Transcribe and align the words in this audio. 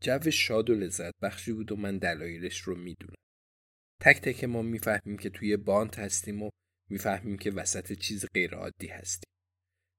جو 0.00 0.30
شاد 0.30 0.70
و 0.70 0.74
لذت 0.74 1.12
بخشی 1.22 1.52
بود 1.52 1.72
و 1.72 1.76
من 1.76 1.98
دلایلش 1.98 2.60
رو 2.60 2.74
می‌دونم. 2.76 3.14
تک 4.02 4.20
تک 4.20 4.44
ما 4.44 4.62
می‌فهمیم 4.62 5.16
که 5.18 5.30
توی 5.30 5.56
باند 5.56 5.94
هستیم 5.94 6.42
و 6.42 6.50
می‌فهمیم 6.90 7.38
که 7.38 7.50
وسط 7.50 7.92
چیز 7.92 8.26
غیر 8.34 8.54
عادی 8.54 8.86
هستیم. 8.86 9.30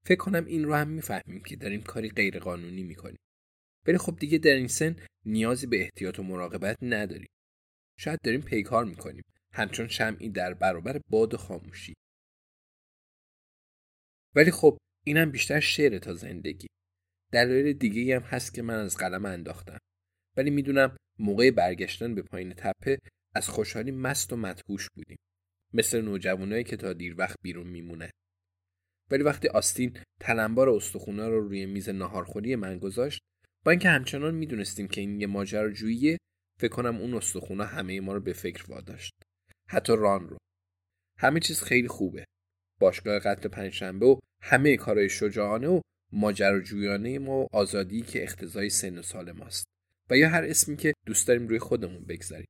فکر 0.06 0.18
کنم 0.18 0.44
این 0.44 0.64
رو 0.64 0.74
هم 0.74 0.88
می‌فهمیم 0.88 1.42
که 1.42 1.56
داریم 1.56 1.82
کاری 1.82 2.08
غیر 2.08 2.38
قانونی 2.38 2.82
می‌کنیم. 2.82 3.18
ولی 3.86 3.98
خب 3.98 4.16
دیگه 4.18 4.38
در 4.38 4.54
این 4.54 4.68
سن 4.68 4.96
نیازی 5.24 5.66
به 5.66 5.80
احتیاط 5.80 6.18
و 6.18 6.22
مراقبت 6.22 6.76
نداریم. 6.82 7.30
شاید 7.98 8.18
داریم 8.24 8.42
پیکار 8.42 8.84
می‌کنیم. 8.84 9.22
همچون 9.54 9.88
شمعی 9.88 10.28
در 10.28 10.54
برابر 10.54 11.00
باد 11.10 11.34
و 11.34 11.36
خاموشی. 11.36 11.94
ولی 14.34 14.50
خب 14.50 14.78
اینم 15.06 15.30
بیشتر 15.30 15.60
شعر 15.60 15.98
تا 15.98 16.14
زندگی. 16.14 16.66
دلایل 17.32 17.72
دیگه 17.72 18.16
هم 18.16 18.22
هست 18.22 18.54
که 18.54 18.62
من 18.62 18.74
از 18.74 18.96
قلم 18.96 19.24
انداختم. 19.24 19.78
ولی 20.36 20.50
می‌دونم 20.50 20.96
موقع 21.18 21.50
برگشتن 21.50 22.14
به 22.14 22.22
پایین 22.22 22.52
تپه 22.52 22.98
از 23.34 23.48
خوشحالی 23.48 23.90
مست 23.90 24.32
و 24.32 24.36
مدهوش 24.36 24.88
بودیم. 24.94 25.18
مثل 25.74 26.00
نوجوانایی 26.00 26.64
که 26.64 26.76
تا 26.76 26.92
دیر 26.92 27.14
وقت 27.18 27.36
بیرون 27.42 27.66
میمونه. 27.66 28.10
ولی 29.10 29.22
وقتی 29.22 29.48
آستین 29.48 29.98
تلمبار 30.20 30.68
استخونا 30.68 31.28
رو 31.28 31.40
روی 31.40 31.66
میز 31.66 31.88
ناهارخوری 31.88 32.56
من 32.56 32.78
گذاشت 32.78 33.20
با 33.64 33.70
اینکه 33.70 33.88
همچنان 33.88 34.34
می‌دونستیم 34.34 34.88
که 34.88 35.00
این 35.00 35.20
یه 35.20 35.26
ماجراجوییه 35.26 36.18
فکر 36.60 36.72
کنم 36.72 36.96
اون 36.96 37.14
استخونا 37.14 37.64
همه 37.64 38.00
ما 38.00 38.12
رو 38.12 38.20
به 38.20 38.32
فکر 38.32 38.64
واداشت 38.68 39.12
حتی 39.68 39.92
ران 39.96 40.28
رو 40.28 40.36
همه 41.18 41.40
چیز 41.40 41.62
خیلی 41.62 41.88
خوبه 41.88 42.24
باشگاه 42.80 43.18
قتل 43.18 43.48
پنجشنبه 43.48 44.06
و 44.06 44.18
همه 44.42 44.76
کارهای 44.76 45.08
شجاعانه 45.08 45.68
و 45.68 45.80
ماجراجویانه 46.12 47.18
ما 47.18 47.40
و 47.40 47.46
آزادی 47.52 48.00
که 48.00 48.22
اختزای 48.22 48.70
سن 48.70 48.98
و 48.98 49.02
سال 49.02 49.32
ماست 49.32 49.71
و 50.12 50.16
یا 50.16 50.28
هر 50.28 50.44
اسمی 50.44 50.76
که 50.76 50.92
دوست 51.06 51.28
داریم 51.28 51.48
روی 51.48 51.58
خودمون 51.58 52.04
بگذاریم. 52.04 52.46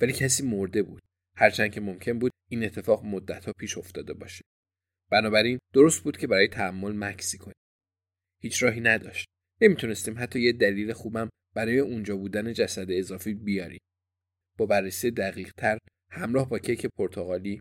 ولی 0.00 0.12
کسی 0.12 0.42
مرده 0.42 0.82
بود. 0.82 1.02
هرچند 1.36 1.72
که 1.72 1.80
ممکن 1.80 2.18
بود 2.18 2.32
این 2.50 2.64
اتفاق 2.64 3.04
مدتها 3.04 3.52
پیش 3.58 3.78
افتاده 3.78 4.14
باشه. 4.14 4.42
بنابراین 5.10 5.58
درست 5.74 6.02
بود 6.02 6.16
که 6.16 6.26
برای 6.26 6.48
تحمل 6.48 6.92
مکسی 6.92 7.38
کنیم. 7.38 7.54
هیچ 8.42 8.62
راهی 8.62 8.80
نداشت. 8.80 9.26
نمی‌تونستیم 9.60 10.14
حتی 10.18 10.40
یه 10.40 10.52
دلیل 10.52 10.92
خوبم 10.92 11.28
برای 11.54 11.78
اونجا 11.78 12.16
بودن 12.16 12.52
جسد 12.52 12.90
اضافی 12.90 13.34
بیاریم. 13.34 13.80
با 14.58 14.66
بررسی 14.66 15.10
دقیقتر 15.10 15.78
همراه 16.10 16.48
با 16.48 16.58
کیک 16.58 16.86
پرتغالی 16.86 17.60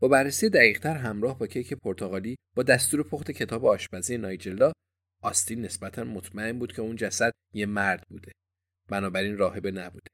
با 0.00 0.08
بررسی 0.08 0.48
دقیقتر 0.48 0.96
همراه 0.96 1.38
با 1.38 1.46
کیک 1.46 1.74
پرتغالی 1.74 2.36
با 2.56 2.62
دستور 2.62 3.02
پخت 3.02 3.30
کتاب 3.30 3.64
آشپزی 3.64 4.18
نایجلا 4.18 4.72
آستین 5.26 5.62
نسبتا 5.62 6.04
مطمئن 6.04 6.58
بود 6.58 6.72
که 6.72 6.82
اون 6.82 6.96
جسد 6.96 7.32
یه 7.54 7.66
مرد 7.66 8.08
بوده. 8.08 8.32
بنابراین 8.88 9.38
راهبه 9.38 9.70
نبوده. 9.70 10.10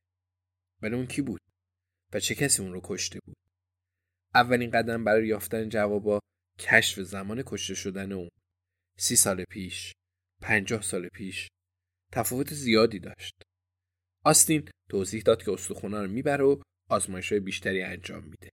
ولی 0.83 0.95
اون 0.95 1.07
کی 1.07 1.23
بود؟ 1.23 1.41
و 2.13 2.21
چه 2.21 2.35
کسی 2.35 2.63
اون 2.63 2.73
رو 2.73 2.81
کشته 2.85 3.19
بود؟ 3.25 3.37
اولین 4.35 4.71
قدم 4.71 5.05
برای 5.05 5.27
یافتن 5.27 5.69
جوابا 5.69 6.21
کشف 6.59 7.01
زمان 7.01 7.43
کشته 7.47 7.75
شدن 7.75 8.13
اون. 8.13 8.29
سی 8.99 9.17
سال 9.17 9.45
پیش 9.45 9.93
پنجاه 10.43 10.83
سال 10.83 11.09
پیش 11.09 11.49
تفاوت 12.13 12.55
زیادی 12.55 12.99
داشت. 12.99 13.35
آستین 14.25 14.71
توضیح 14.91 15.23
داد 15.23 15.43
که 15.43 15.53
استخونا 15.53 16.03
رو 16.03 16.11
می‌بره 16.11 16.45
و 16.45 16.63
آزمایش 16.91 17.33
های 17.33 17.41
بیشتری 17.41 17.83
انجام 17.83 18.25
میده. 18.25 18.51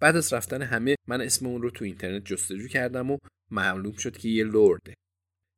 بعد 0.00 0.16
از 0.16 0.32
رفتن 0.32 0.62
همه 0.62 0.96
من 1.08 1.20
اسم 1.20 1.46
اون 1.46 1.62
رو 1.62 1.70
تو 1.70 1.84
اینترنت 1.84 2.24
جستجو 2.24 2.68
کردم 2.68 3.10
و 3.10 3.18
معلوم 3.50 3.96
شد 3.96 4.16
که 4.16 4.28
یه 4.28 4.44
لورده. 4.44 4.94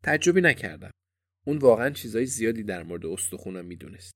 تعجبی 0.05 0.41
نکردم. 0.41 0.91
اون 1.47 1.59
واقعا 1.59 1.91
چیزای 1.91 2.27
زیادی 2.27 2.63
در 2.63 2.83
مورد 2.83 3.07
استخونا 3.07 3.63
می‌دونست. 3.63 4.13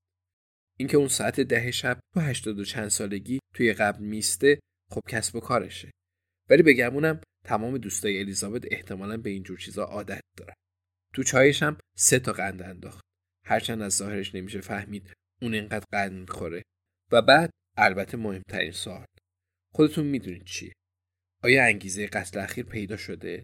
اینکه 0.77 0.97
اون 0.97 1.07
ساعت 1.07 1.39
ده 1.39 1.71
شب 1.71 1.99
تو 2.13 2.19
هشتاد 2.19 2.59
و 2.59 2.65
چند 2.65 2.87
سالگی 2.87 3.39
توی 3.53 3.73
قبل 3.73 4.03
میسته 4.03 4.59
خب 4.91 5.01
کسب 5.09 5.35
و 5.35 5.39
کارشه. 5.39 5.91
ولی 6.49 6.63
بگمونم 6.63 7.21
تمام 7.45 7.77
دوستای 7.77 8.19
الیزابت 8.19 8.65
احتمالا 8.71 9.17
به 9.17 9.29
اینجور 9.29 9.57
چیزا 9.57 9.83
عادت 9.83 10.21
دارن. 10.37 10.53
تو 11.13 11.23
چایش 11.23 11.63
هم 11.63 11.77
سه 11.97 12.19
تا 12.19 12.33
قند 12.33 12.61
انداخت. 12.61 13.05
هرچند 13.45 13.81
از 13.81 13.95
ظاهرش 13.95 14.35
نمیشه 14.35 14.61
فهمید 14.61 15.13
اون 15.41 15.53
اینقدر 15.53 15.85
قند 15.91 16.11
می‌خوره. 16.11 16.63
و 17.11 17.21
بعد 17.21 17.49
البته 17.77 18.17
مهمترین 18.17 18.71
سوال. 18.71 19.05
خودتون 19.73 20.05
می‌دونید 20.05 20.43
چیه؟ 20.43 20.73
آیا 21.43 21.65
انگیزه 21.65 22.07
قتل 22.07 22.39
اخیر 22.39 22.65
پیدا 22.65 22.97
شده؟ 22.97 23.43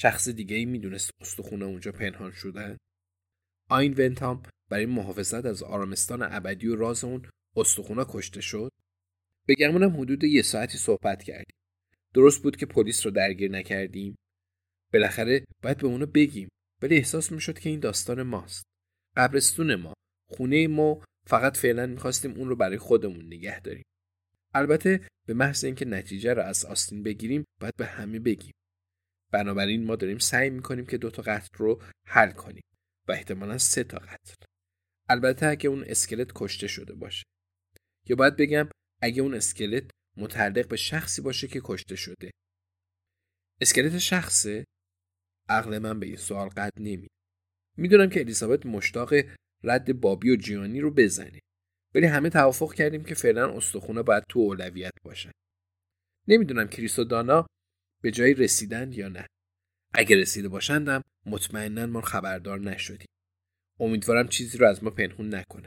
شخص 0.00 0.28
دیگه 0.28 0.56
ای 0.56 0.64
می‌دونست 0.64 1.10
استخونه 1.20 1.64
اونجا 1.64 1.92
پنهان 1.92 2.32
شدن. 2.32 2.76
آین 3.70 3.94
ونتام 3.98 4.42
برای 4.70 4.86
محافظت 4.86 5.44
از 5.44 5.62
آرامستان 5.62 6.22
ابدی 6.22 6.68
و 6.68 6.76
راز 6.76 7.04
اون 7.04 7.28
استخونه 7.56 8.04
کشته 8.08 8.40
شد. 8.40 8.70
بگمونم 9.48 10.00
حدود 10.00 10.24
یه 10.24 10.42
ساعتی 10.42 10.78
صحبت 10.78 11.22
کردیم. 11.22 11.56
درست 12.14 12.42
بود 12.42 12.56
که 12.56 12.66
پلیس 12.66 13.06
رو 13.06 13.12
درگیر 13.12 13.50
نکردیم. 13.50 14.16
بالاخره 14.92 15.44
باید 15.62 15.78
به 15.78 15.86
اونو 15.86 16.06
بگیم 16.06 16.48
ولی 16.82 16.96
احساس 16.96 17.32
می‌شد 17.32 17.58
که 17.58 17.70
این 17.70 17.80
داستان 17.80 18.22
ماست. 18.22 18.64
قبرستون 19.16 19.74
ما 19.74 19.94
خونه 20.30 20.68
ما 20.68 21.04
فقط 21.26 21.56
فعلا 21.56 21.86
می‌خواستیم 21.86 22.32
اون 22.32 22.48
رو 22.48 22.56
برای 22.56 22.78
خودمون 22.78 23.26
نگه 23.26 23.60
داریم. 23.60 23.84
البته 24.54 25.08
به 25.26 25.34
محض 25.34 25.64
اینکه 25.64 25.84
نتیجه 25.84 26.34
رو 26.34 26.42
از 26.42 26.64
آستین 26.64 27.02
بگیریم 27.02 27.44
باید 27.60 27.74
به 27.76 27.86
همه 27.86 28.18
بگیم. 28.18 28.52
بنابراین 29.32 29.84
ما 29.84 29.96
داریم 29.96 30.18
سعی 30.18 30.50
می‌کنیم 30.50 30.86
که 30.86 30.98
دوتا 30.98 31.22
قتل 31.22 31.48
رو 31.56 31.82
حل 32.06 32.30
کنیم 32.30 32.62
و 33.08 33.12
احتمالا 33.12 33.58
سه 33.58 33.84
تا 33.84 33.98
قتل 33.98 34.34
البته 35.08 35.46
اگه 35.46 35.70
اون 35.70 35.84
اسکلت 35.84 36.32
کشته 36.34 36.66
شده 36.66 36.94
باشه. 36.94 37.24
یا 38.06 38.16
باید 38.16 38.36
بگم 38.36 38.68
اگه 39.02 39.22
اون 39.22 39.34
اسکلت 39.34 39.90
متعلق 40.16 40.68
به 40.68 40.76
شخصی 40.76 41.22
باشه 41.22 41.48
که 41.48 41.60
کشته 41.64 41.96
شده. 41.96 42.30
اسکلت 43.60 43.98
شخصه؟ 43.98 44.64
عقل 45.48 45.78
من 45.78 46.00
به 46.00 46.06
این 46.06 46.16
سوال 46.16 46.48
قد 46.48 46.72
نمی 46.80 47.08
می‌دونم 47.76 48.08
که 48.08 48.20
الیزابت 48.20 48.66
مشتاق 48.66 49.14
رد 49.64 50.00
بابی 50.00 50.30
و 50.30 50.36
جیانی 50.36 50.80
رو 50.80 50.90
بزنه. 50.90 51.40
ولی 51.94 52.06
همه 52.06 52.30
توافق 52.30 52.74
کردیم 52.74 53.04
که 53.04 53.14
فعلا 53.14 53.56
استخونه 53.56 54.02
باید 54.02 54.24
تو 54.28 54.38
اولویت 54.38 54.92
باشن. 55.04 55.30
نمی‌دونم 56.28 56.68
کریس 56.68 56.98
و 56.98 57.04
دانا 57.04 57.46
به 58.02 58.10
جایی 58.10 58.34
رسیدن 58.34 58.92
یا 58.92 59.08
نه. 59.08 59.26
اگه 59.94 60.16
رسیده 60.16 60.48
باشندم 60.48 61.04
مطمئنا 61.26 61.86
ما 61.86 62.00
خبردار 62.00 62.60
نشدیم. 62.60 63.08
امیدوارم 63.80 64.28
چیزی 64.28 64.58
رو 64.58 64.66
از 64.66 64.84
ما 64.84 64.90
پنهون 64.90 65.34
نکنه. 65.34 65.66